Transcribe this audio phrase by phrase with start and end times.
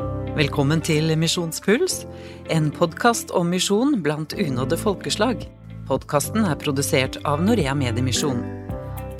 [0.00, 2.04] Velkommen til Misjonspuls,
[2.48, 5.42] en podkast om misjon blant unådde folkeslag.
[5.88, 8.40] Podkasten er produsert av Norea Mediemisjon.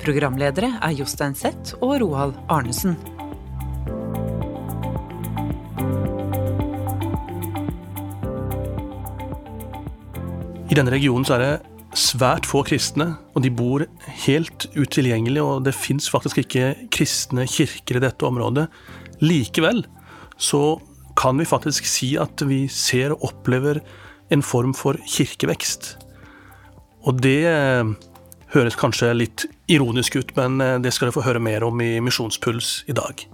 [0.01, 2.95] Programledere er Jostein Sett og Roald Arnesen.
[10.71, 11.53] I denne regionen så er det
[11.99, 13.85] svært få kristne, og de bor
[14.25, 18.71] helt utilgjengelig, og det fins faktisk ikke kristne kirker i dette området.
[19.21, 19.83] Likevel
[20.41, 20.81] så
[21.15, 23.81] kan vi faktisk si at vi ser og opplever
[24.33, 25.95] en form for kirkevekst.
[27.05, 27.91] Og det eh,
[28.55, 31.93] høres kanskje litt ironisk ut, men eh, det skal dere få høre mer om i
[32.01, 33.25] Misjonspuls i dag.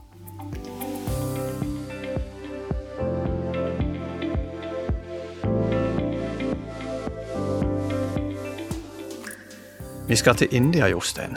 [10.07, 11.35] Vi skal til India, Jostein.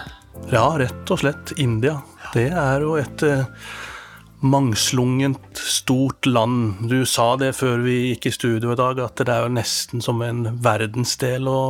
[0.51, 1.97] Ja, rett og slett India.
[2.35, 3.47] Det er jo et eh,
[4.41, 6.89] mangslungent, stort land.
[6.89, 10.05] Du sa det før vi gikk i studio i dag, at det er jo nesten
[10.05, 11.63] som en verdensdel å,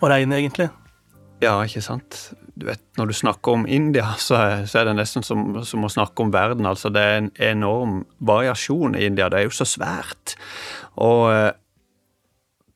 [0.00, 0.70] å regne, egentlig.
[1.40, 2.18] Ja, ikke sant.
[2.60, 5.86] Du vet, Når du snakker om India, så er, så er det nesten som, som,
[5.86, 6.68] å snakke om verden.
[6.68, 9.30] Altså, Det er en enorm variasjon i India.
[9.32, 10.34] Det er jo så svært.
[11.00, 11.52] Og eh,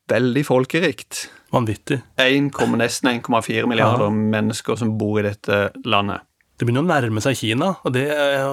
[0.08, 1.26] veldig folkerikt.
[1.52, 2.00] Vanvittig.
[2.16, 2.48] 1,
[2.80, 4.14] nesten 1,4 milliarder ja.
[4.38, 6.24] mennesker som bor i dette landet.
[6.54, 7.72] Det begynner å nærme seg Kina.
[7.82, 8.04] og det,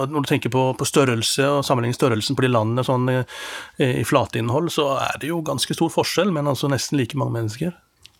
[0.09, 3.09] Når du tenker på, på størrelse og sammenligner størrelsen på de landene sånn,
[3.77, 7.75] i flateinnhold, så er det jo ganske stor forskjell, men altså nesten like mange mennesker.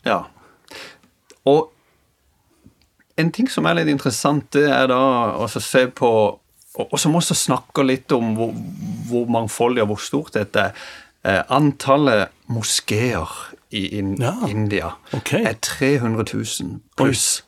[0.05, 0.23] Ja.
[1.49, 1.71] Og
[3.21, 5.01] en ting som er litt interessant, det er da
[5.41, 6.11] å se på
[6.79, 8.53] Og som også snakker litt om hvor,
[9.09, 10.85] hvor mangfoldig og hvor stort dette er.
[11.27, 13.27] Eh, antallet moskeer
[13.75, 15.43] i in ja, India okay.
[15.45, 17.43] er 300 000 pluss.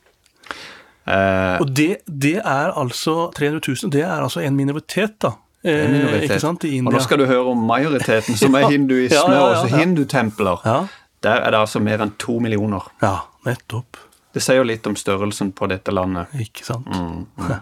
[1.06, 5.34] Eh, og det, det, er altså 300 000, det er altså en minoritet, da.
[5.64, 6.16] En minoritet.
[6.16, 6.64] Eh, ikke sant.
[6.64, 10.64] Og nå skal du høre om majoriteten, som er hinduisme, ja, ja, ja, og hindutempler.
[11.24, 12.88] Der er det altså mer enn to millioner.
[13.02, 14.00] Ja, nettopp.
[14.34, 16.32] Det sier jo litt om størrelsen på dette landet.
[16.42, 16.88] Ikke sant.
[16.90, 17.54] Mm, mm.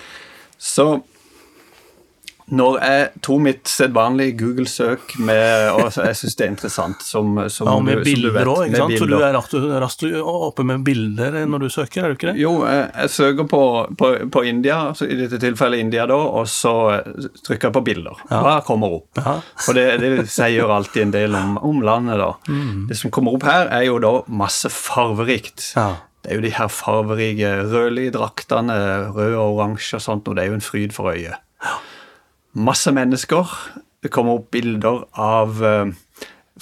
[0.72, 0.86] Så
[2.46, 7.66] når jeg tok mitt sedvanlige Google-søk med Og jeg syns det er interessant som, som
[7.66, 8.94] Ja, og med du, bilder òg, ikke sant?
[9.00, 12.36] Så du er raskt, raskt oppe med bilder når du søker, er du ikke det?
[12.38, 13.62] Jo, jeg, jeg søker på,
[13.98, 16.74] på, på, India, i dette tilfellet India, da, og så
[17.46, 18.22] trykker jeg på bilder.
[18.30, 18.40] Ja.
[18.44, 19.18] Hva kommer opp?
[19.18, 19.36] Ja.
[19.66, 22.30] Og det, det sier alltid en del om, om landet, da.
[22.46, 22.86] Mm.
[22.90, 25.72] Det som kommer opp her, er jo da masse farverikt.
[25.74, 25.88] Ja.
[26.22, 28.78] Det er jo de her farverike rødlige draktene,
[29.16, 31.42] rød og oransje og sånt, og det er jo en fryd for øyet.
[31.66, 31.76] Ja
[32.56, 33.52] masse mennesker.
[34.02, 35.92] Det kommer opp bilder av uh,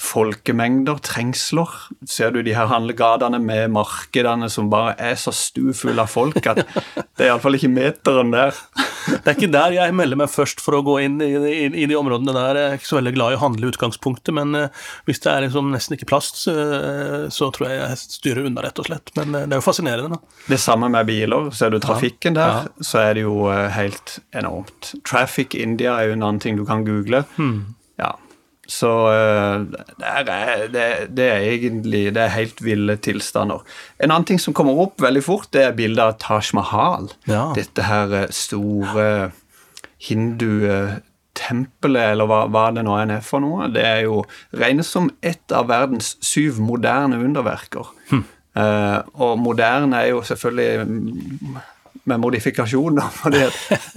[0.01, 1.71] folkemengder, trengsler.
[2.09, 6.65] Ser du de her handlegatene med markedene som bare er så stufulle av folk at
[6.65, 8.57] det er iallfall ikke meteren der.
[9.05, 11.87] Det er ikke der jeg melder meg først for å gå inn i, i, i
[11.87, 12.59] de områdene der.
[12.59, 15.31] Jeg er ikke så veldig glad i å handle i utgangspunktet, men uh, hvis det
[15.31, 19.13] er liksom nesten ikke plass, uh, så tror jeg jeg styrer unna, rett og slett.
[19.19, 20.17] Men uh, det er jo fascinerende.
[20.17, 20.41] Da.
[20.49, 21.51] Det samme med biler.
[21.55, 22.67] Ser du trafikken der, ja.
[22.67, 22.89] Ja.
[22.89, 24.91] så er det jo helt enormt.
[25.07, 27.23] Traffic India er jo en annen ting du kan google.
[27.37, 27.77] Hmm.
[28.01, 28.15] Ja,
[28.65, 29.61] så eh,
[29.99, 30.23] det er,
[30.73, 33.61] det, det er, egentlig det er helt ville tilstander.
[33.99, 37.09] En annen ting som kommer opp veldig fort, det er bildet av Taj Mahal.
[37.29, 37.53] Ja.
[37.57, 39.31] Dette her eh, store
[40.05, 43.61] hindutempelet, eller hva, hva, det nå er for noe.
[43.73, 44.15] Det er jo
[44.57, 47.85] regnes som et av verdens syv moderne underverker.
[48.11, 48.25] Hm.
[48.55, 50.87] Uh, og moderne er jo selvfølgelig
[52.05, 53.09] med modifikasjoner.
[53.19, 53.45] for det,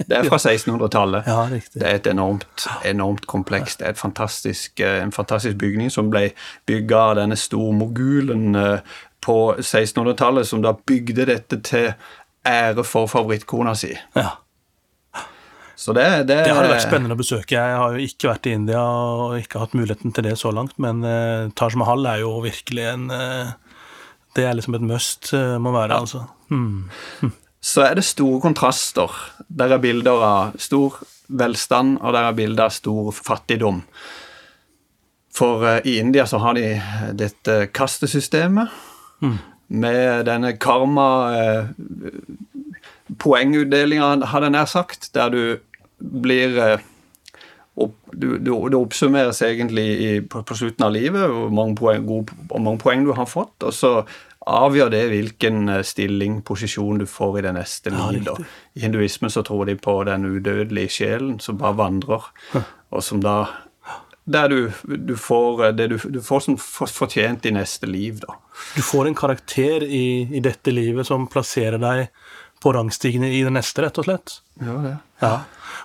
[0.09, 1.29] er fra 1600-tallet.
[1.29, 3.79] Ja, det er et enormt, enormt kompleks.
[3.79, 6.29] Det er fantastisk, eh, en fantastisk bygning som ble
[6.69, 8.53] bygga av denne store mogulen
[9.21, 11.91] på 1600-tallet, som da bygde dette til
[12.47, 13.91] ære for favorittkona si.
[14.15, 14.37] Ja.
[15.79, 17.55] Så det, det, det hadde vært spennende å besøke.
[17.55, 20.75] Jeg har jo ikke vært i India og ikke hatt muligheten til det så langt,
[20.81, 23.53] men uh, Taj Mahal er jo virkelig en uh,
[24.35, 26.01] Det er liksom et must, uh, må være, ja.
[26.03, 26.25] altså.
[26.49, 27.31] Hmm.
[27.61, 29.11] Så er det store kontraster.
[29.47, 33.83] Der er bilder av stor velstand, og der er bilder av stor fattigdom.
[35.35, 36.65] For uh, i India så har de
[37.19, 38.71] dette kastesystemet
[39.21, 39.37] mm.
[39.67, 41.09] med denne karma
[43.17, 45.41] Poengutdelinga, hadde jeg nær sagt, der du
[45.99, 46.79] blir
[47.79, 53.05] Det oppsummeres egentlig i, på, på, slutten av livet hvor mange, poeng, hvor mange poeng
[53.07, 53.91] du har fått, og så
[54.49, 58.27] avgjør det hvilken eh, stilling, posisjon du får i det neste ja, liv.
[58.75, 62.29] I hinduismen så tror de på den udødelige sjelen som bare vandrer,
[62.89, 63.43] og som da
[64.29, 68.37] der du, du, får eh, det du, du får som fortjent i neste liv, da.
[68.75, 72.09] Du får en karakter i, i, dette livet som plasserer deg
[72.61, 74.39] på rangstigen i det neste, rett og slett.
[74.59, 74.95] Ja, det.
[75.23, 75.33] Ja.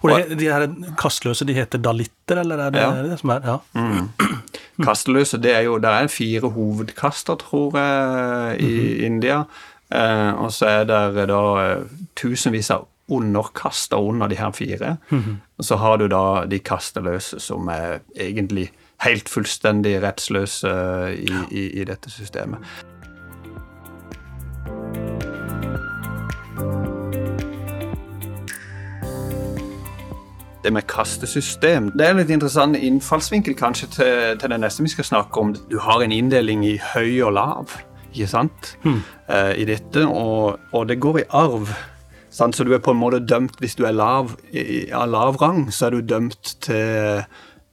[0.02, 0.67] Og det, de her
[0.99, 2.90] kastløse, de heter dalitter, eller er det Ja.
[3.06, 3.58] det som er Ja.
[3.78, 4.10] Mm.
[4.82, 9.44] Kasteløse, det er jo Det er fire hovedkaster, tror jeg, i India.
[9.94, 11.85] Eh, og så er det da eh,
[12.17, 14.97] tusenvis av underkaster under de her fire.
[15.59, 18.71] Og så har du da de kasteløse, som er egentlig
[19.05, 20.73] helt fullstendig rettsløse
[21.12, 22.65] i, i, i dette systemet.
[30.64, 31.90] Det med kastesystem.
[31.93, 35.52] Det er en litt interessant innfallsvinkel kanskje til, til det neste vi skal snakke om.
[35.70, 37.75] Du har en inndeling i høy og lav,
[38.14, 41.75] ikke sant, eh, i dette, og, og det går i arv.
[42.34, 42.56] Sant?
[42.56, 45.69] Så du er på en måte dømt, hvis du er lav, i, av lav rang,
[45.70, 47.22] så er du dømt til,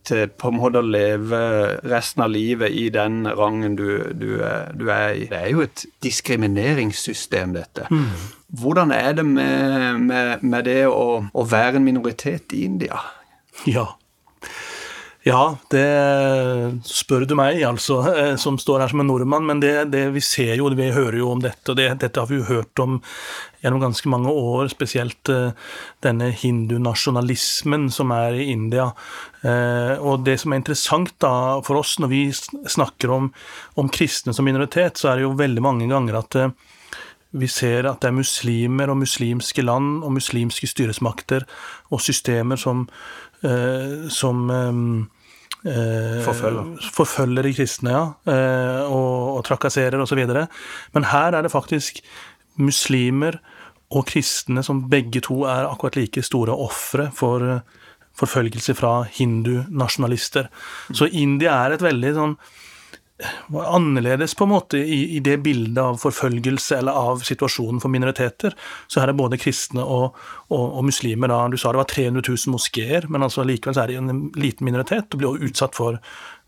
[0.08, 1.40] til på en måte å leve
[1.92, 3.88] resten av livet i den rangen du,
[4.18, 5.26] du, er- du er i.
[5.32, 7.88] Det er jo et diskrimineringssystem, dette.
[8.62, 13.00] Hvordan er det med, med, med det å, å være en minoritet i India?
[13.68, 13.88] Ja.
[15.22, 15.86] Ja, det
[16.90, 19.46] spør du meg, altså, eh, som står her som en nordmann.
[19.46, 22.30] Men det, det vi ser jo, vi hører jo om dette, og det, dette har
[22.32, 22.98] vi jo hørt om
[23.62, 24.72] gjennom ganske mange år.
[24.74, 25.54] Spesielt eh,
[26.02, 28.90] denne hindunasjonalismen som er i India.
[29.46, 33.30] Eh, Og det som er interessant da for oss når vi snakker om,
[33.78, 36.42] om kristne som minoritet, så er det jo veldig mange ganger at
[37.32, 41.46] vi ser at det er muslimer og muslimske land og muslimske styresmakter
[41.94, 42.88] og systemer som,
[44.12, 46.92] som eh, eh, Forfølger.
[46.96, 48.04] forfølger de kristne, ja,
[48.34, 50.22] eh, og, og trakasserer osv.
[50.94, 52.02] Men her er det faktisk
[52.62, 53.40] muslimer
[53.92, 57.64] og kristne som begge to er akkurat like store ofre for eh,
[58.20, 60.50] forfølgelse fra hindunasjonalister.
[60.94, 62.36] Så India er et veldig sånn
[63.54, 67.94] var annerledes på en måte i, i det bildet av forfølgelse eller av situasjonen for
[67.94, 68.56] minoriteter.
[68.88, 70.18] Så her er både kristne og,
[70.50, 71.32] og, og muslimer.
[71.32, 71.46] Da.
[71.52, 74.68] Du sa det var 300 000 moskeer, men altså likevel så er det en liten
[74.68, 76.00] minoritet og blir utsatt for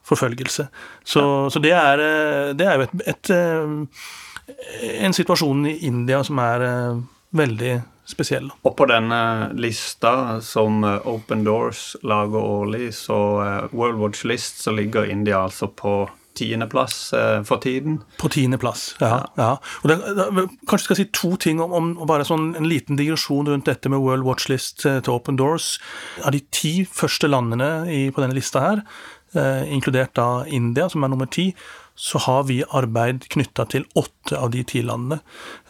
[0.04, 0.68] forfølgelse.
[1.04, 6.24] Så, så det, er, eh, det er jo et, et, eh, en situasjon i India
[6.28, 7.04] som er eh,
[7.40, 7.74] veldig
[8.10, 8.50] spesiell.
[8.68, 13.16] Og på denne lista som Open Doors lager årlig, så
[13.72, 16.02] World Watch List, så ligger India altså på
[16.38, 18.00] tiendeplass eh, for tiden.
[18.22, 19.24] På tiendeplass, ja.
[19.40, 19.50] ja.
[19.84, 23.50] Og det, det, kanskje skal si to ting om, om bare sånn en liten digresjon
[23.50, 25.76] rundt dette med World Watch List eh, til Open Doors.
[26.24, 28.84] Av de ti første landene i, på denne lista her,
[29.38, 31.52] eh, inkludert da India, som er nummer ti,
[31.96, 35.22] så har vi arbeid knytta til åtte av de ti landene.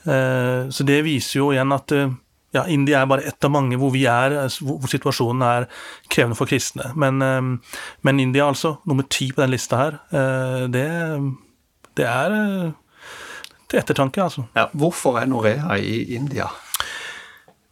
[0.04, 2.13] Eh, så det viser jo igjen at eh,
[2.53, 5.65] ja, India er bare ett av mange hvor vi er, hvor, situasjonen er
[6.11, 6.91] krevende for kristne.
[7.00, 10.88] Men, eh, men India, altså, nummer ti på den lista her, eh, det,
[11.97, 12.71] det er eh,
[13.71, 14.45] til ettertanke, altså.
[14.57, 16.51] Ja, hvorfor er Norea i India?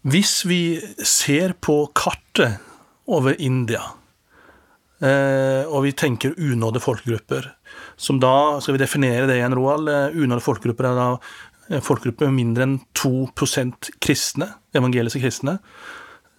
[0.01, 2.57] Hvis vi ser på kartet
[3.06, 3.83] over India,
[4.98, 7.51] eh, og vi tenker unådde folkegrupper,
[8.01, 11.07] som da, skal vi definere det igjen, Roald, unådde folkegrupper er da
[11.71, 15.57] eh, folkegrupper med mindre enn 2% kristne, evangeliske kristne.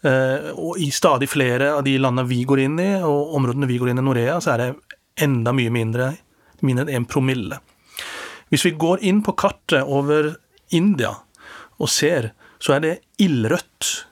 [0.03, 3.79] Eh, Og i stadig flere av de landene vi går inn i, og områdene vi
[3.79, 4.71] går inn i Norea, så er det
[5.23, 6.13] enda mye mindre,
[6.63, 7.61] mindre enn 1 promille.
[8.53, 10.35] Hvis vi går inn på kartet over
[10.71, 11.15] India
[11.79, 14.07] og ser, så er det ildrødt.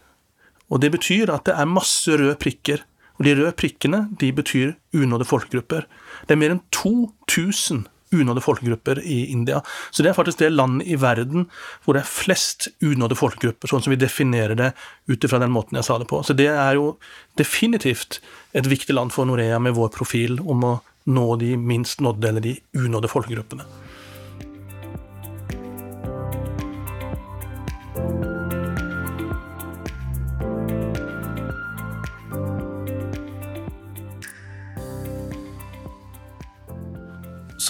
[0.70, 2.80] Og det betyr at det er masse røde prikker.
[3.18, 5.84] Og de røde prikkene de betyr unådde folkegrupper.
[6.26, 9.60] Det er mer enn 2000 unådde folkegrupper i India.
[9.90, 11.46] Så det er faktisk det landet i verden
[11.84, 14.72] hvor det er flest unådde folkegrupper, sånn som vi definerer det
[15.10, 16.22] ut ifra den måten jeg sa det på.
[16.26, 16.94] Så det er jo
[17.38, 18.20] definitivt
[18.56, 20.74] et viktig land for Norea med vår profil om å
[21.10, 23.64] nå de minst nådde eller de unådde folkegruppene.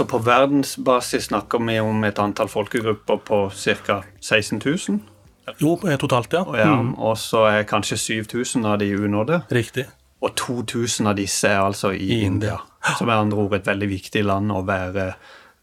[0.00, 3.98] Så på verdensbasis snakker vi om et antall folkegrupper på ca.
[4.24, 4.94] 16 000.
[5.60, 6.40] Jo, eh, totalt, ja.
[6.40, 9.42] Og, ja, og så er kanskje 7000 av de unådde.
[9.52, 9.84] Riktig.
[10.24, 12.54] Og 2000 av disse er altså i, I India.
[12.56, 12.94] India.
[12.96, 15.10] Som er andre ord et veldig viktig land å være,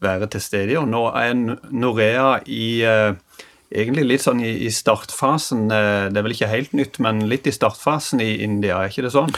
[0.05, 0.77] være til stede i.
[0.77, 1.33] Og nå er
[1.73, 3.41] Norea i eh,
[3.73, 5.65] egentlig litt sånn i, i startfasen.
[5.73, 9.07] eh, det er vel ikke helt nytt, men litt i startfasen i India, er ikke
[9.09, 9.33] det sånn?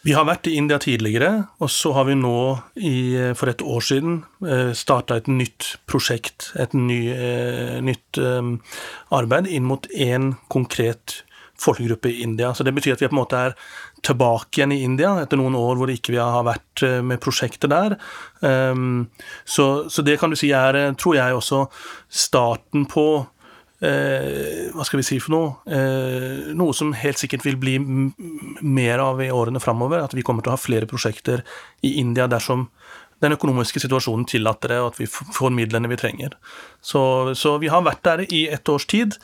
[0.00, 1.30] Vi har vært i India tidligere,
[1.60, 2.36] og så har vi nå
[2.80, 2.94] i,
[3.36, 4.22] for et år siden
[4.76, 8.48] starta et nytt prosjekt, et ny, eh, nytt eh,
[9.12, 11.20] arbeid inn mot én konkret
[11.60, 12.54] folkegruppe i India.
[12.54, 13.56] Så det betyr at vi på en måte er
[14.06, 17.72] tilbake igjen i India etter noen år hvor ikke vi har vært eh, med prosjektet
[17.72, 17.98] der.
[19.44, 21.66] Så, så det kan du si er, eh, tror jeg, også
[22.08, 23.06] starten på
[23.80, 25.52] eh, Hva skal vi si for noe?
[25.66, 30.04] Eh, noe som helt sikkert vil bli mer av i årene framover.
[30.04, 31.44] At vi kommer til å ha flere prosjekter
[31.86, 32.68] i India dersom
[33.20, 36.36] den økonomiske situasjonen tillater det, og at vi får midlene vi trenger.
[36.80, 37.02] Så,
[37.36, 39.18] så vi har vært der i ett års tid.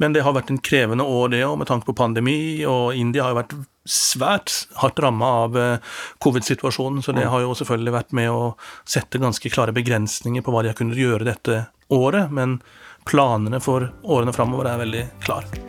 [0.00, 2.64] Men det har vært en krevende år, det òg, med tanke på pandemi.
[2.66, 3.56] Og India har jo vært
[3.88, 5.92] svært hardt ramma av eh,
[6.22, 8.52] covid-situasjonen, så det har jo selvfølgelig vært med å
[8.88, 12.30] sette ganske klare begrensninger på hva de har kunnet gjøre dette året.
[12.34, 12.60] Men
[13.08, 15.62] planene for årene framover er veldig klare.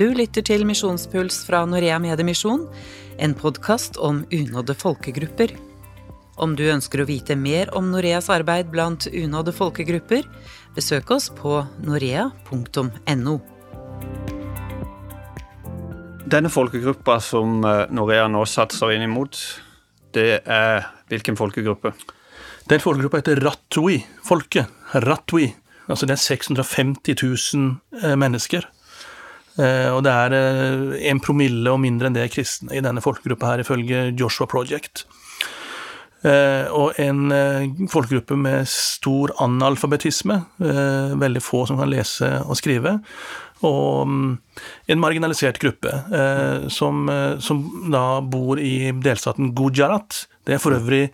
[0.00, 2.64] Du lytter til Misjonspuls fra Norea Mediemisjon,
[3.22, 5.52] en podkast om unådde folkegrupper.
[6.40, 10.24] Om du ønsker å vite mer om Noreas arbeid blant unådde folkegrupper,
[10.74, 13.36] besøk oss på norea.no.
[16.32, 19.36] Denne folkegruppa som eh, Norea nå satser inn imot,
[20.16, 21.92] det er hvilken folkegruppe?
[22.70, 24.66] Den folkegruppa heter Ratui-folket.
[25.06, 25.48] Ratui.
[25.90, 27.16] Altså det er 650
[27.54, 28.68] 000 eh, mennesker.
[29.58, 30.36] Eh, og det er
[31.10, 35.06] en promille og mindre enn det kristne i denne folkegruppa her, ifølge Joshua Project.
[36.22, 40.38] Eh, og en eh, folkegruppe med stor analfabetisme.
[40.62, 42.98] Eh, veldig få som kan lese og skrive.
[43.66, 44.30] Og mm,
[44.90, 45.90] en marginalisert gruppe
[46.74, 47.04] som,
[47.38, 47.60] som
[47.94, 50.24] da bor i delstaten Gujarat.
[50.42, 51.04] Det er for øvrig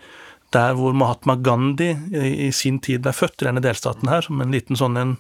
[0.55, 1.90] der hvor Mahatma Gandhi
[2.49, 5.17] i sin tid ble født, i denne delstaten her, som en liten sånn en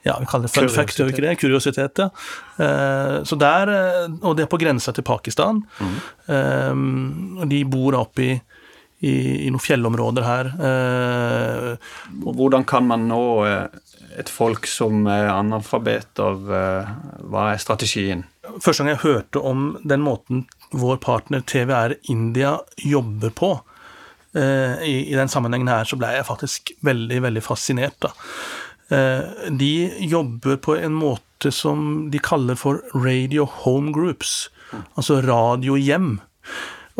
[0.00, 1.34] ja, vi kaller det fun fact, gjør vi ikke det?
[1.42, 2.06] Kuriositet, ja.
[3.20, 3.68] så der,
[4.24, 5.60] Og det er på grensa til Pakistan.
[5.76, 7.44] Mm.
[7.50, 8.30] de bor oppe i
[9.00, 10.50] i, i noen fjellområder her.
[10.68, 13.62] Eh, Hvordan kan man nå eh,
[14.20, 16.20] et folk som er analfabeter?
[16.20, 16.50] av,
[17.30, 18.26] hva er strategien?
[18.60, 20.44] Første gang jeg hørte om den måten
[20.76, 23.54] vår partner TVR India jobber på,
[24.30, 27.96] i, i den sammenhengen her, så ble jeg faktisk veldig, veldig fascinert.
[28.04, 28.12] da.
[29.50, 29.72] De
[30.06, 34.50] jobber på en måte som de kaller for radio home groups,
[34.94, 36.20] altså radiohjem.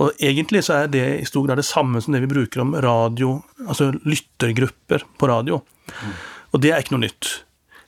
[0.01, 2.75] Og egentlig så er det i stor grad det samme som det vi bruker om
[2.83, 5.61] radio, altså lyttergrupper på radio.
[5.91, 6.15] Mm.
[6.51, 7.33] Og det er ikke noe nytt.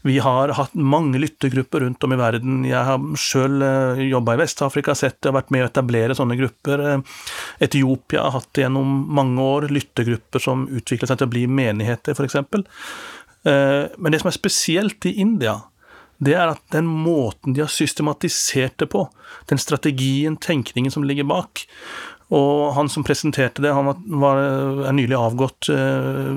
[0.02, 2.62] Vi har hatt mange lyttergrupper rundt om i verden.
[2.66, 6.36] Jeg har sjøl eh, jobba i Vest-Afrika, sett det og vært med å etablere sånne
[6.40, 6.82] grupper.
[6.90, 7.20] Eh,
[7.68, 12.40] Etiopia har hatt gjennom mange år, lyttergrupper som utvikler seg til å bli menigheter, f.eks.
[13.46, 15.60] Eh, men det som er spesielt i India,
[16.22, 19.06] det er at den måten de har systematisert det på,
[19.50, 21.64] den strategien, tenkningen som ligger bak
[22.30, 23.88] Og han som presenterte det, han
[24.22, 24.38] var,
[24.86, 26.36] er nylig avgått eh,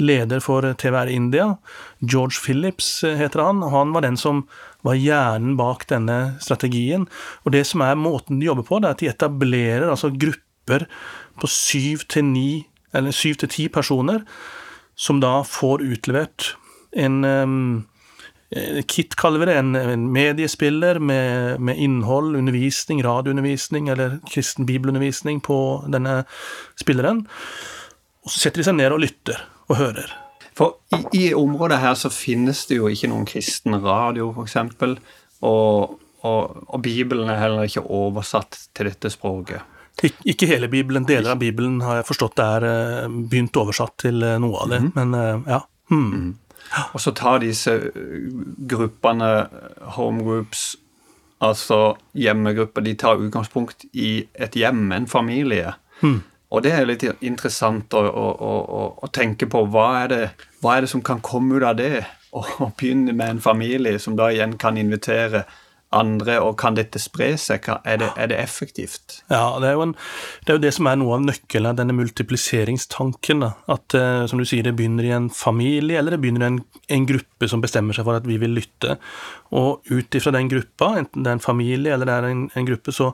[0.00, 1.56] leder for TVR India.
[2.00, 3.62] George Phillips eh, heter han.
[3.62, 4.44] Han var den som
[4.86, 7.06] var hjernen bak denne strategien.
[7.44, 10.86] Og det som er måten de jobber på, det er at de etablerer altså grupper
[11.40, 14.24] på syv til ti personer,
[14.96, 16.54] som da får utlevert
[16.96, 17.86] en um,
[18.90, 25.38] Kit kaller vi det, en, en mediespiller med, med, innhold, undervisning, radioundervisning eller kristen bibelundervisning
[25.40, 26.24] på denne
[26.80, 27.22] spilleren.
[28.26, 29.38] Og så setter de seg ned og lytter
[29.70, 30.12] og hører.
[30.56, 34.56] For i, i området her så finnes det jo ikke noen kristen radio, f.eks.
[35.46, 35.96] Og,
[36.26, 39.62] og, og Bibelen er heller ikke oversatt til dette språket.
[40.02, 41.04] Ik ikke hele Bibelen.
[41.04, 44.80] Deler av Bibelen har jeg forstått er eh, begynt oversatt til eh, noe av det.
[44.80, 45.04] Mm -hmm.
[45.04, 45.60] Men ja.
[45.90, 46.12] Mm.
[46.12, 46.38] Mm.
[46.92, 47.90] Og så tar disse
[48.68, 49.48] gruppene,
[49.96, 50.76] homegroups,
[51.40, 55.72] altså hjemmegrupper, de tar utgangspunkt i et hjem, en familie.
[56.00, 56.22] Mm.
[56.50, 59.64] Og det er litt interessant å, å, å, å tenke på.
[59.70, 60.22] Hva er, det,
[60.62, 62.04] hva er, det, som kan komme ut av det?
[62.34, 62.44] Å
[62.78, 65.46] begynne med en familie som da igjen kan invitere
[65.94, 67.66] andre, og kan dette spre seg?
[67.82, 69.20] Er det, er det effektivt?
[69.30, 69.94] Ja, det er, en,
[70.42, 73.46] det er, jo det som er noe av nøkkelen, denne multipliseringstanken.
[73.70, 76.62] At eh, som du sier, det begynner i en familie, eller det begynner i en,
[76.98, 78.98] en gruppe som bestemmer seg for at vi vil lytte.
[79.54, 82.70] Og ut ifra den gruppa, enten det er en familie eller det er en, en
[82.70, 83.12] gruppe, så,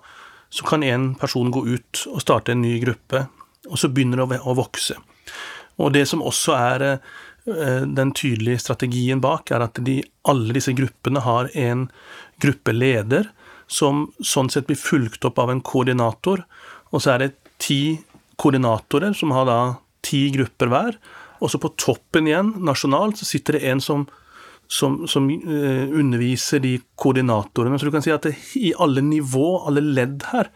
[0.51, 3.27] så, kan en person gå ut og starte en ny gruppe,
[3.67, 4.97] og så begynner det å, vokse.
[5.83, 9.99] Og det som også er eh, den tydelige strategien bak, er at de,
[10.29, 11.89] alle disse gruppene har en
[12.43, 13.31] gruppeleder,
[13.67, 16.45] som sånn sett blir fulgt opp av en koordinator.
[16.95, 17.99] Og så er det ti
[18.39, 19.61] koordinatorer som har da
[20.07, 20.99] ti grupper hver.
[21.43, 24.07] Og så på toppen igjen, nasjonalt, så sitter det en som,
[24.69, 27.79] som, som uh, underviser de koordinatorene.
[27.79, 30.51] Så du kan si at det, i alle nivå, alle ledd her,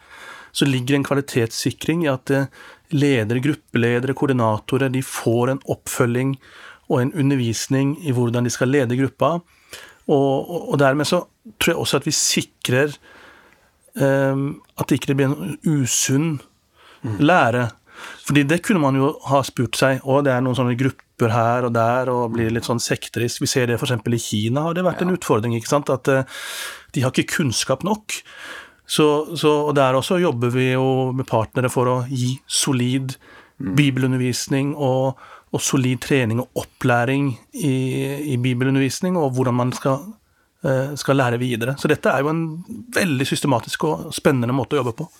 [0.52, 2.48] så ligger en kvalitetssikring i at uh,
[2.94, 6.34] ledere, gruppeledere, koordinatorer, de får en oppfølging
[6.90, 9.38] og en undervisning i hvordan de skal lede gruppa.
[10.10, 11.22] Og, og, dermed så
[11.60, 12.96] tror jeg også at vi sikrer
[13.94, 16.40] um, at det ikke blir en usunn
[17.02, 17.20] mm.
[17.22, 17.68] lære.
[18.26, 21.34] Fordi det kunne man jo ha spurt seg, og det er noen sånne gruppe, grupper
[21.34, 23.42] her og der og blir litt sånn sekterisk.
[23.42, 24.00] Vi ser det f.eks.
[24.00, 25.54] i Kina har det vært en utfordring.
[25.56, 25.90] ikke sant?
[25.90, 26.24] At uh,
[26.94, 28.22] de har ikke kunnskap nok.
[28.86, 33.14] Så, så, og Der også jobber vi jo med partnere for å gi solid
[33.58, 33.74] mm.
[33.76, 35.20] bibelundervisning og,
[35.52, 37.74] og, solid trening og opplæring i,
[38.32, 40.02] i bibelundervisning, og hvordan man skal,
[40.66, 41.76] uh, skal lære videre.
[41.78, 42.46] Så dette er jo en
[42.94, 45.10] veldig systematisk og spennende måte å jobbe på.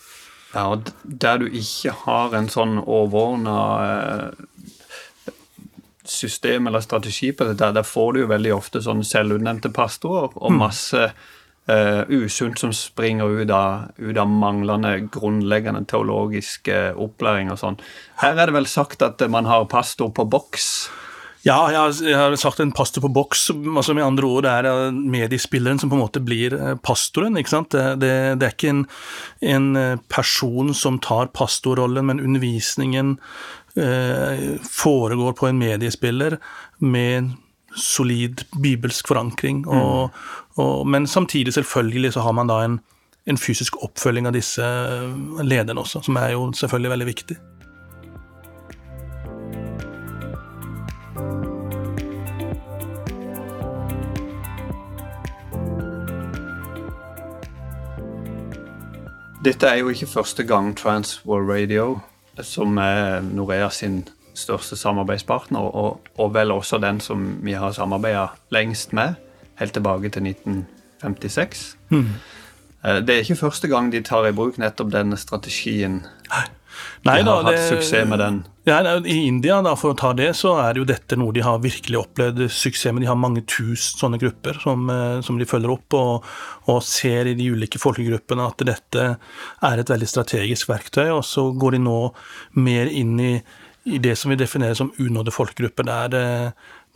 [0.51, 4.47] Ja, og Der du ikke har en sånn overordna eh,
[6.11, 10.51] system eller strategi på dette, der får du jo veldig ofte sånne selvutnevnte pastorer og
[10.51, 10.59] mm.
[10.61, 17.79] masse uh, usunt som springer ut av, ut av, manglende grunnleggende teologisk opplæring og sånn.
[18.25, 20.73] Her er det vel sagt at man har pastor på boks.
[21.41, 23.47] Ja, jeg har, sagt en pastor på boks.
[23.51, 27.39] altså Med andre ord, det er mediespilleren som på en måte blir eh, pastoren.
[27.41, 27.73] ikke sant?
[27.73, 28.83] Det, det, det er ikke en,
[29.41, 33.60] en, eh, person som tar pastorrollen, men undervisningen eh,
[34.67, 36.37] foregår på en mediespiller
[36.79, 37.31] med
[37.77, 39.65] solid bibelsk forankring.
[39.67, 39.69] Mm.
[39.69, 40.11] Og,
[40.57, 42.81] og, men samtidig, selvfølgelig, så har man da en,
[43.27, 47.39] en fysisk oppfølging av disse eh, lederne også, som er jo selvfølgelig veldig viktig.
[59.41, 62.01] Dette er jo ikke første gang Transworld Radio,
[62.47, 64.03] som er Norea sin
[64.35, 69.19] største samarbeidspartner, og, og vel også den som vi har samarbeida lengst med,
[69.61, 71.77] helt tilbake til 1956.
[71.91, 72.07] Mm.
[72.85, 76.03] Eh, det er ikke første gang de tar i bruk nettopp denne strategien.
[77.03, 77.21] Nei.
[77.23, 78.41] De har da, hatt suksess med den.
[78.69, 81.63] Ja, I India, da, for å ta det, så er jo dette noe de har
[81.65, 83.05] virkelig opplevd suksess med.
[83.05, 86.29] De har mange tusen sånne grupper som, eh, som de følger opp, og,
[86.67, 89.07] og, ser i de ulike folkegruppene at dette
[89.71, 91.09] er et veldig strategisk verktøy.
[91.15, 91.99] Og så går de nå
[92.61, 93.33] mer inn i,
[93.89, 96.27] i det som vi definerer som unådde folkegrupper, der det,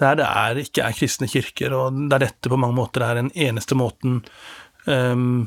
[0.03, 3.33] der det er, ikke er kristne kirker, og der dette på mange måter er den
[3.33, 4.21] eneste måten
[4.85, 5.47] um,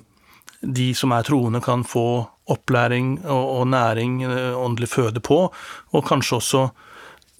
[0.61, 5.39] de som er troende, kan få opplæring og, og næring, eh, åndelig føde på,
[5.91, 6.63] og kanskje også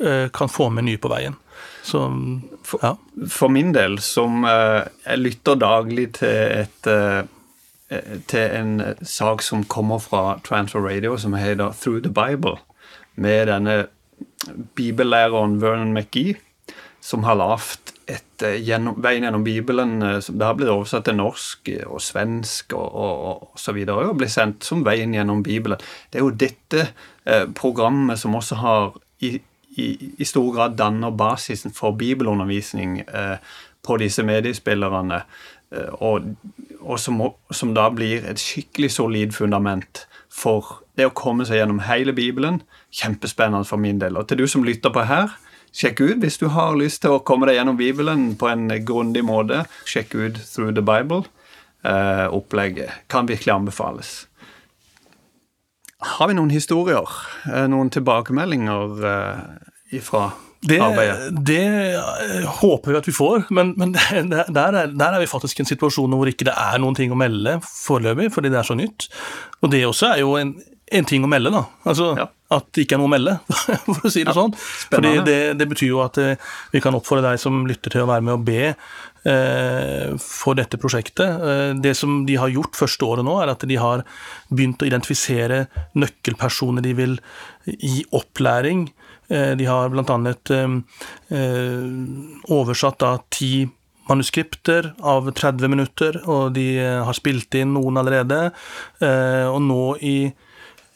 [0.04, 1.38] eh, kan få med nye på veien.
[1.84, 2.04] Så,
[2.84, 2.94] ja.
[3.32, 6.94] for, min del, som eh, jeg lytter daglig til et
[8.28, 12.58] til en sak som kommer fra Transfer Radio, som heter Through the Bible,
[13.16, 13.86] med denne
[14.76, 16.36] bibellæreren Vernon McGee,
[17.00, 21.72] som har lagd et eh, gjennom, Veien gjennom Bibelen som Det blir oversatt til norsk
[21.74, 25.82] eh, og svensk og, og, og så videre, og blir sendt som Veien gjennom Bibelen.
[26.12, 26.88] Det er jo dette
[27.26, 29.38] eh, programmet som også har i,
[29.78, 33.38] i, i, stor grad danner basisen for bibelundervisning eh,
[33.86, 35.22] på disse mediespillerne,
[35.72, 36.34] eh, og,
[36.80, 41.84] og som, som, da blir et skikkelig solid fundament for det å komme seg gjennom
[41.88, 42.62] hele Bibelen.
[42.94, 44.18] Kjempespennende for min del.
[44.18, 45.34] Og til du som lytter på her,
[45.78, 49.24] sjekk ut hvis du har lyst til å komme deg gjennom Bibelen på en grundig
[49.28, 49.66] måte.
[49.86, 51.26] Sjekk ut Through the Bible.
[51.86, 54.16] Eh, opplegget kan virkelig anbefales.
[56.18, 57.08] Har vi noen historier?
[57.50, 59.48] Eh, noen tilbakemeldinger eh,
[59.98, 60.32] ifra
[60.68, 60.78] det,
[61.46, 65.60] det, eh, håper vi at vi får, men, men der, er, der, er, vi faktisk
[65.60, 68.68] i en situasjon hvor ikke det er noen ting å melde foreløpig, fordi det er
[68.68, 69.08] så nytt.
[69.62, 70.56] Og det også er jo en,
[70.88, 71.64] en ting å melde, da.
[71.90, 72.28] Altså ja.
[72.56, 73.36] at det ikke er noe å melde,
[73.88, 74.38] for å si det ja.
[74.38, 74.54] sånn.
[74.56, 78.10] Fordi det, det, betyr jo at eh, vi kan oppfordre deg som lytter til å
[78.10, 81.28] være med og be eh, for dette prosjektet.
[81.28, 84.06] Eh, det som de har gjort første året nå, er at de har
[84.48, 85.66] begynt å identifisere
[86.00, 87.20] nøkkelpersoner de vil
[87.68, 88.88] gi opplæring.
[89.28, 90.16] De har bl.a.
[92.56, 93.66] Oversatt da ti
[94.08, 98.38] manuskripter av 30 minutter, og de har spilt inn noen allerede.
[99.04, 100.16] Og nå i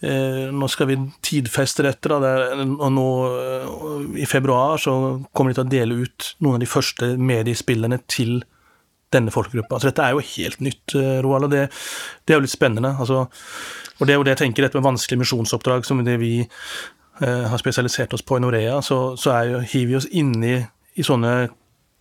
[0.01, 3.67] nå skal vi tidfeste dette, da, og nå eh,
[4.23, 4.95] i februar så
[5.29, 8.39] kommer de til å dele ut noen av de første mediespillene til
[9.11, 9.79] denne folkegruppa.
[9.79, 11.67] Så dette er jo helt nytt, eh, Roald, og det,
[12.25, 12.95] det, er jo litt spennende.
[12.97, 13.25] Altså,
[13.99, 17.45] og det er jo det jeg tenker, dette med vanskelige misjonsoppdrag som det vi eh,
[17.51, 20.55] har spesialisert oss på i Norea, så, så jo, hiver vi oss inn i,
[20.95, 21.35] i sånne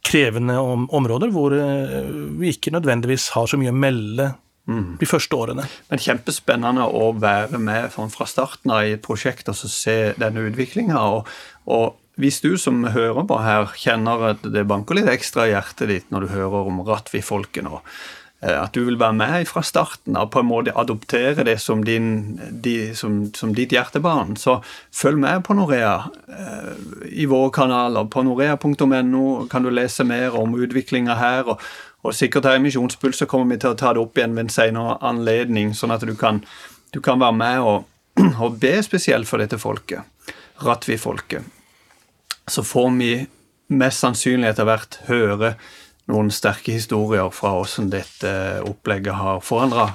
[0.07, 1.99] krevende om, områder hvor eh,
[2.41, 4.31] vi ikke nødvendigvis har så mye å melde
[4.69, 4.99] Mm.
[5.01, 5.65] de første årene.
[5.91, 11.01] Men Kjempespennende å være med fra starten av i et prosjekt og se denne utviklinga.
[11.01, 11.27] Og,
[11.67, 15.89] og, hvis du som hører på her, kjenner at det banker litt ekstra i hjertet
[15.89, 17.79] ditt når du hører om Ratvi-folket og
[18.43, 21.81] eh, at du vil være med fra starten av på en måte adoptere det som,
[21.87, 24.59] din, de, som, som ditt hjertebarn, så
[24.93, 25.95] følg med på Norea
[26.29, 26.75] eh,
[27.09, 28.11] i våre kanaler.
[28.13, 31.55] På norea.no kan du lese mer om utviklinga her.
[31.55, 31.65] og
[32.03, 34.47] og sikkert her i Misjonspuls så kommer vi til å ta det opp igjen ved
[34.47, 36.41] en senere anledning, sånn at du kan,
[36.95, 37.89] du kan være med og,
[38.43, 40.07] og, be spesielt for dette folket.
[40.61, 41.45] Ratvi-folket.
[42.51, 43.13] så får vi
[43.71, 45.55] mest sannsynlig etter hvert høre
[46.11, 48.33] noen sterke historier fra hvordan dette
[48.67, 49.93] opplegget har forandra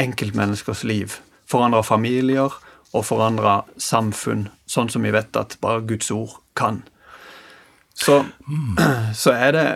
[0.00, 1.18] enkeltmenneskers liv.
[1.50, 2.54] Forandra familier
[2.92, 6.82] og forandra samfunn, sånn som vi vet at bare Guds ord kan.
[7.94, 8.22] Så,
[9.22, 9.66] så er det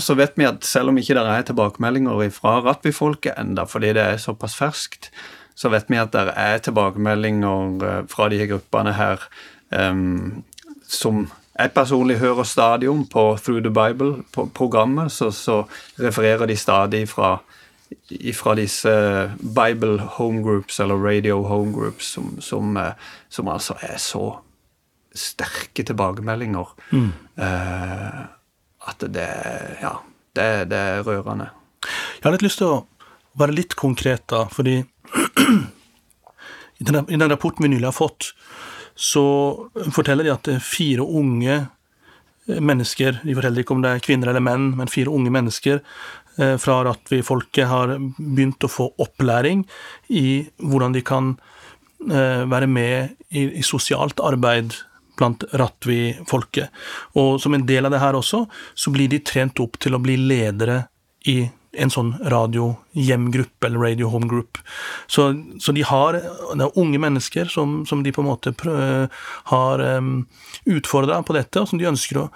[0.00, 4.02] så vet vi at selv om ikke det er tilbakemeldinger fra Rattby-folket enda, fordi det
[4.02, 5.10] er såpass ferskt,
[5.54, 9.26] så vet vi at det er tilbakemeldinger eh, fra de gruppene her
[9.68, 10.42] um,
[10.88, 15.62] som jeg personlig hører stadig om på Through the Bible-programmet, så, så,
[16.00, 17.36] refererer de stadig fra,
[18.34, 18.92] fra disse
[19.38, 22.94] Bible homegroups, eller radio homegroups, som, som, eh,
[23.28, 24.38] som altså er så
[25.14, 26.72] sterke tilbakemeldinger.
[26.90, 27.12] Mm.
[27.36, 28.24] Uh,
[28.88, 29.28] at det,
[29.82, 29.92] ja,
[30.36, 31.50] det, det, er rørende.
[31.82, 32.80] Jeg har litt lyst til å
[33.38, 34.80] være litt konkret, da, fordi
[36.82, 38.32] i den, rapporten vi nylig har fått,
[38.94, 39.24] så
[39.94, 41.62] forteller de at er fire unge
[42.42, 46.56] mennesker De forteller ikke om det er kvinner eller menn, men fire unge mennesker eh,
[46.58, 49.62] fra Ratvi-folket har begynt å få opplæring
[50.10, 51.36] i hvordan de kan
[52.10, 54.74] eh, være med i sosialt arbeid
[55.22, 56.84] blant Ratvi-folket.
[57.22, 60.02] Og som en del av det her også, så blir de trent opp til å
[60.02, 60.82] bli ledere
[61.30, 64.58] i en sånn radio-hjemgruppe, eller radio home group.
[65.06, 65.30] Så,
[65.60, 69.08] så de har det er unge mennesker som, som de på en måte prøver,
[69.48, 70.26] har um,
[70.68, 72.26] utfordra på dette, og som de ønsker å,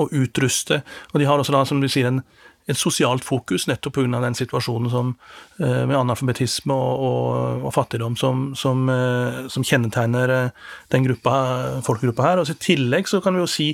[0.00, 0.80] å, utruste.
[1.12, 2.22] Og de har også da, som du sier, en,
[2.66, 4.20] et sosialt fokus, nettopp pga.
[4.20, 5.14] den situasjonen som,
[5.60, 10.50] eh, med analfabetisme og, og, og fattigdom som, som, eh, som kjennetegner eh,
[10.90, 12.42] den gruppa, folkegruppa her.
[12.42, 13.68] Og I tillegg så kan vi jo si,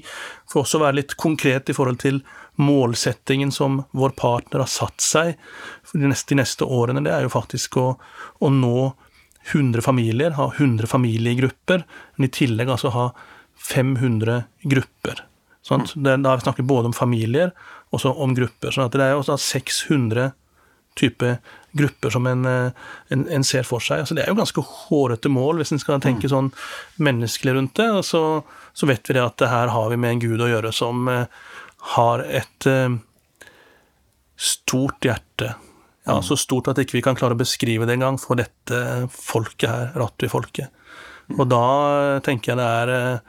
[0.50, 2.20] for også å være litt konkret i forhold til
[2.60, 5.38] målsettingen som vår partner har satt seg
[5.80, 7.86] for de neste, de neste årene, det er jo faktisk å,
[8.44, 8.92] å nå
[9.54, 13.08] 100 familier, ha 100 familiegrupper, men i tillegg altså ha
[13.72, 15.24] 500 grupper.
[15.62, 15.86] Sånn?
[15.94, 17.52] Det, da snakker vi både om familier
[17.94, 18.72] og om grupper.
[18.74, 20.32] sånn at det er også 600
[20.98, 21.36] type
[21.72, 22.72] grupper som en, eh,
[23.08, 24.02] en, en, ser for seg.
[24.02, 26.32] Altså det er jo ganske hårete mål, hvis en skal tenke mm.
[26.32, 26.50] sånn
[27.00, 27.88] menneskelig rundt det.
[27.96, 28.22] Og så,
[28.76, 31.08] så, vet vi det at det her har vi med en gud å gjøre som
[31.08, 31.24] uh,
[31.96, 32.98] har et uh,
[34.36, 35.54] stort hjerte.
[36.04, 36.26] Ja, mm.
[36.28, 39.92] Så stort at ikke vi kan klare å beskrive det engang for dette folket her,
[39.96, 40.72] Ratvi-folket.
[41.30, 41.36] Mm.
[41.38, 41.66] Og da
[42.26, 43.20] tenker jeg det er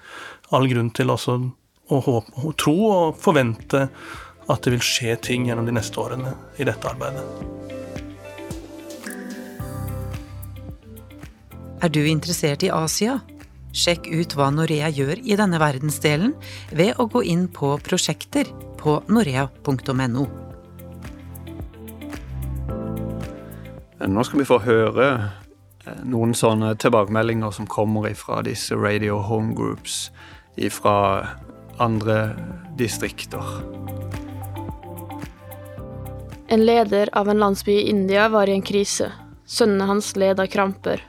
[0.54, 1.38] all grunn til også
[1.90, 3.88] å, håpe, og tro og forvente
[4.52, 7.24] at det vil skje ting gjennom de neste årene i dette arbeidet.
[11.84, 13.18] Er du interessert i Asia?
[13.74, 16.36] Sjekk ut hva Norea gjør i denne verdensdelen
[16.72, 18.48] ved å gå inn på prosjekter
[18.80, 20.28] på norea.no.
[24.04, 29.56] Nå skal vi få høre eh, noen sånne tilbakemeldinger som kommer fra disse radio home
[29.58, 30.06] groups
[30.76, 30.96] fra
[31.78, 32.36] andre
[32.78, 33.44] distrikter.
[36.48, 39.12] En leder av en landsby i India var i en krise.
[39.46, 41.02] Sønnene hans led av kramper.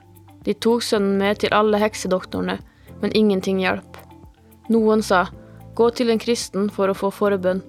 [0.44, 2.58] De tok sønnen med til alle heksedoktorene,
[3.00, 3.98] men ingenting hjalp.
[4.72, 5.26] Noen sa
[5.76, 7.62] gå til en kristen for å få forbønn.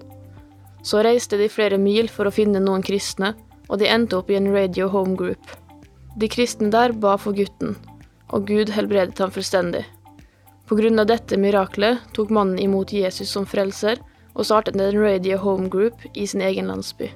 [0.86, 3.34] Så reiste de flere mil for å finne noen kristne,
[3.68, 5.42] og de endte opp i en radio home group.
[6.16, 7.74] De kristne der ba for gutten,
[8.32, 9.84] og Gud helbredet ham fullstendig.
[10.70, 14.00] Av dette miraklet tok mannen imot Jesus som frelser,
[14.34, 17.10] og startet en radio home group i sin egen landsby.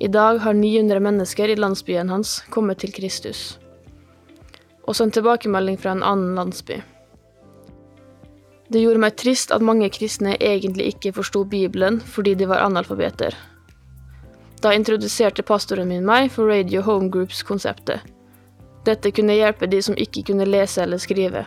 [0.00, 3.58] I dag har 900 mennesker i landsbyen hans kommet til Kristus.
[4.84, 6.80] Også en tilbakemelding fra en annen landsby.
[8.68, 13.36] Det gjorde meg trist at mange kristne egentlig ikke forsto Bibelen fordi de var analfabeter.
[14.60, 18.02] Da introduserte pastoren min meg for Radio Home Groups-konseptet.
[18.84, 21.46] Dette kunne hjelpe de som ikke kunne lese eller skrive.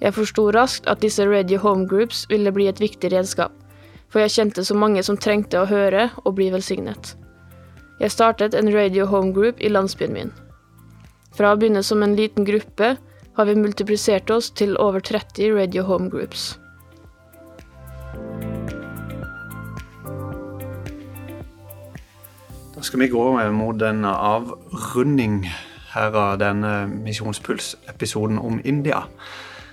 [0.00, 3.52] Jeg forsto raskt at disse Radio Home Groups ville bli et viktig redskap,
[4.08, 7.14] for jeg kjente så mange som trengte å høre og bli velsignet.
[8.00, 10.32] Jeg startet en radio home group i landsbyen min.
[11.32, 12.96] Fra å begynne som en liten gruppe
[13.36, 16.58] har vi multiplisert oss til over 30 radio home groups.
[22.76, 23.24] Da skal vi gå
[23.56, 25.46] mot en avrunding
[25.94, 29.06] her av denne Misjonspuls-episoden om India.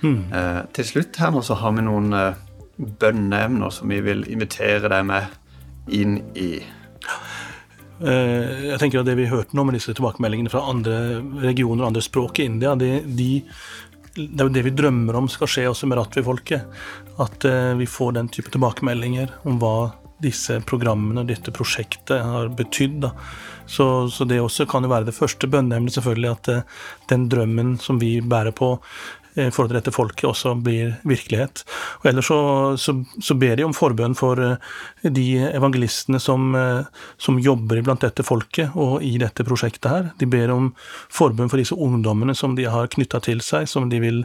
[0.04, 0.18] Mm.
[0.32, 2.42] Eh, til slutt her nå så har vi noen eh,
[2.76, 5.40] bønneemner som vi vil invitere deg med
[5.94, 6.50] inn i.
[8.02, 11.92] Eh, jeg tenker at Det vi hørte nå med disse tilbakemeldingene fra andre regioner og
[11.92, 13.44] andre språk i India, det, de,
[14.16, 16.78] det er jo det vi drømmer om skal skje også med Ratvi-folket.
[17.22, 19.76] At eh, vi får den type tilbakemeldinger om hva
[20.24, 23.08] disse programmene og dette prosjektet har betydd.
[23.66, 26.80] Så, så, det også kan jo være det første bønneemnet, selvfølgelig, at eh,
[27.12, 28.74] den drømmen som vi bærer på,
[29.34, 31.64] i at dette folket også blir virkelighet.
[32.02, 32.38] Og Ellers så,
[32.78, 34.40] så, så ber de om forbønn for
[35.02, 36.54] de evangelistene som,
[37.18, 40.10] som jobber blant dette folket og i dette prosjektet her.
[40.20, 40.70] De ber om
[41.12, 44.22] forbønn for disse ungdommene som de har knytta til seg, som de vil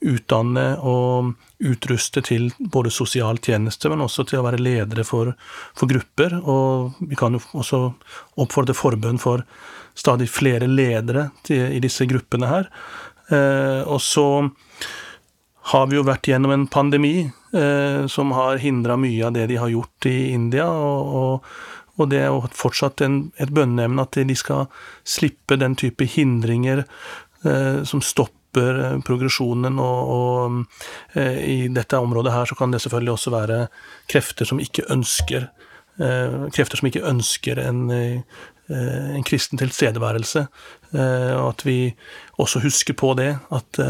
[0.00, 5.34] utdanne og utruste til både sosial tjeneste, men også til å være ledere for,
[5.78, 6.38] for grupper.
[6.42, 7.84] Og vi kan jo også
[8.42, 9.44] oppfordre forbønn for
[9.98, 12.70] stadig flere ledere til, i disse gruppene her.
[13.32, 14.26] Eh, og så
[15.72, 19.60] har vi jo vært gjennom en pandemi eh, som har hindra mye av det de
[19.62, 20.66] har gjort i India.
[20.68, 21.46] og,
[22.00, 24.68] og det er jo fortsatt en, et bønneemne at de skal
[25.04, 26.84] slippe den type hindringer
[27.44, 32.80] eh, som stopper eh, progresjonen, og, og eh, i dette området her så kan det
[32.84, 33.60] selvfølgelig også være
[34.10, 35.50] krefter som ikke ønsker
[35.92, 37.82] krefter som ikke ønsker en,
[38.70, 40.46] en kristen tilstedeværelse.
[40.94, 41.94] Og at vi
[42.38, 43.80] også husker på det, at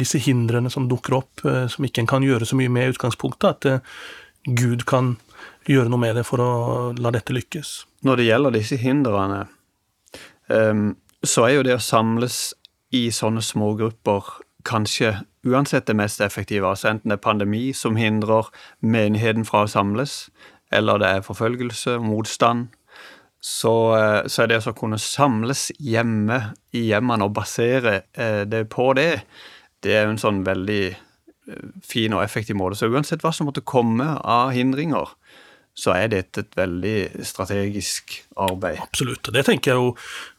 [0.00, 3.66] disse hindrene som dukker opp, som ikke en kan gjøre så mye med i utgangspunktet,
[3.66, 3.80] at
[4.46, 5.16] Gud kan
[5.68, 6.50] gjøre noe med det for å
[6.96, 7.72] la dette lykkes.
[8.06, 9.42] Når det gjelder disse hindrene,
[10.48, 12.54] så er jo det å samles
[12.96, 15.14] i sånne smågrupper kanskje
[15.46, 18.50] uansett det mest effektive, altså enten det er pandemi som hindrer
[18.84, 20.26] menigheten fra å samles,
[20.72, 22.68] eller det er forfølgelse, motstand,
[23.40, 26.40] så, eh, så er det å kunne samles hjemme
[26.76, 29.22] i hjemmene og basere eh, det på det,
[29.80, 32.76] det er en sånn veldig eh, fin og effektiv måte.
[32.76, 35.14] Så uansett hva som måtte komme av hindringer,
[35.72, 38.82] så er dette et veldig strategisk arbeid.
[38.84, 39.30] Absolutt.
[39.30, 39.94] og Det tenker jeg jo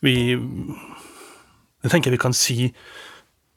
[0.06, 0.16] vi
[1.82, 2.58] det tenker jeg vi kan si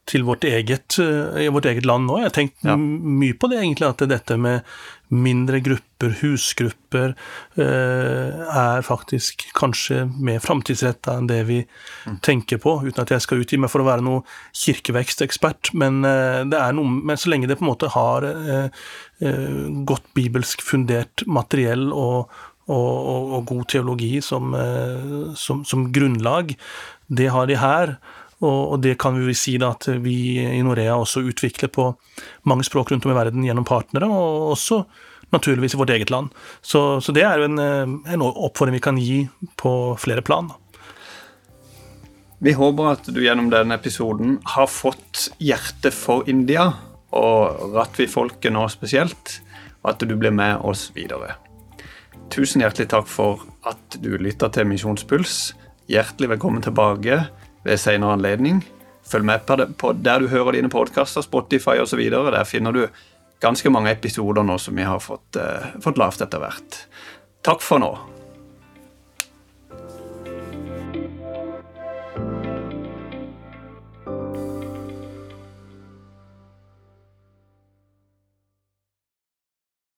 [0.08, 2.18] til vårt eget, uh, vårt eget land nå.
[2.20, 2.76] Jeg har tenkt ja.
[2.76, 4.76] mye på det, egentlig, at dette med
[5.14, 7.14] mindre grupper, husgrupper,
[7.56, 12.18] uh, er faktisk kanskje mer framtidsretta enn det vi mm.
[12.26, 12.76] tenker på.
[12.84, 14.24] Uten at jeg skal utgi meg for å være noe
[14.64, 16.02] kirkevekstekspert, men,
[16.50, 18.26] det er noe, men så lenge det på en måte har
[19.88, 22.32] godt bibelsk fundert materiell og,
[22.66, 24.52] og, og, og god teologi som,
[25.38, 26.56] som, som grunnlag,
[27.06, 27.96] det har de her.
[28.44, 31.88] Og, det kan vi si da at vi i Norea også utvikler på
[32.50, 34.82] mange språk rundt om i verden gjennom partnere, og også
[35.34, 36.30] naturligvis i vårt eget land.
[36.62, 39.24] Så, så det er jo en, en, oppfordring vi kan gi
[39.60, 40.52] på flere plan.
[42.44, 46.72] Vi håper at du gjennom denne episoden har fått hjertet for India,
[47.14, 49.38] og Ratvi-folket nå spesielt,
[49.84, 51.36] og at du blir med oss videre.
[52.34, 55.54] Tusen hjertelig takk for at du lytta til Misjonspuls.
[55.92, 57.22] Hjertelig velkommen tilbake
[57.64, 58.62] ved senere anledning.
[59.04, 62.00] Følg med på, det, på der du hører dine podkaster, Spotify osv.
[62.08, 62.86] Der finner du
[63.44, 66.84] ganske mange episoder nå som vi har fått, uh, fått lavt etter hvert.
[67.44, 67.92] Takk for nå.